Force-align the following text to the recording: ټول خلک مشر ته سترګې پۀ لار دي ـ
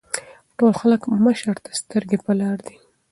ټول 0.57 0.71
خلک 0.81 1.01
مشر 1.25 1.55
ته 1.65 1.71
سترګې 1.81 2.17
پۀ 2.23 2.31
لار 2.39 2.57
دي 2.65 2.75
ـ 2.79 2.83